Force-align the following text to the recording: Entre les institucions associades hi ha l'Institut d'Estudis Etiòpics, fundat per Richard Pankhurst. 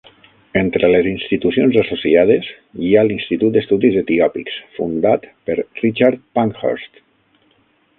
Entre 0.61 0.87
les 0.93 1.09
institucions 1.11 1.77
associades 1.81 2.49
hi 2.87 2.91
ha 3.01 3.05
l'Institut 3.11 3.55
d'Estudis 3.59 4.01
Etiòpics, 4.05 4.59
fundat 4.81 5.33
per 5.51 5.63
Richard 5.63 6.23
Pankhurst. 6.41 7.05